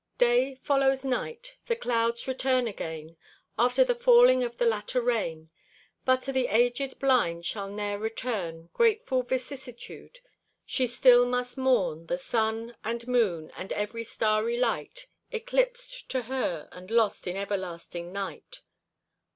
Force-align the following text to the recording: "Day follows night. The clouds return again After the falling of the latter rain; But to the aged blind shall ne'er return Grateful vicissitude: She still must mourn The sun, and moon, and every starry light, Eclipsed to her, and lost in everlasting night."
"Day 0.17 0.55
follows 0.55 1.05
night. 1.05 1.57
The 1.67 1.75
clouds 1.75 2.27
return 2.27 2.65
again 2.67 3.17
After 3.59 3.83
the 3.83 3.93
falling 3.93 4.41
of 4.41 4.57
the 4.57 4.65
latter 4.65 4.99
rain; 4.99 5.51
But 6.05 6.23
to 6.23 6.31
the 6.31 6.47
aged 6.47 6.97
blind 6.97 7.45
shall 7.45 7.69
ne'er 7.69 7.99
return 7.99 8.71
Grateful 8.73 9.21
vicissitude: 9.21 10.17
She 10.65 10.87
still 10.87 11.27
must 11.27 11.55
mourn 11.55 12.07
The 12.07 12.17
sun, 12.17 12.75
and 12.83 13.07
moon, 13.07 13.51
and 13.55 13.71
every 13.73 14.03
starry 14.03 14.57
light, 14.57 15.05
Eclipsed 15.31 16.09
to 16.09 16.23
her, 16.23 16.67
and 16.71 16.89
lost 16.89 17.27
in 17.27 17.35
everlasting 17.37 18.11
night." 18.11 18.63